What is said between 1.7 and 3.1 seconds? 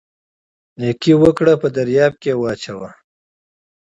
دریاب یې واچوئ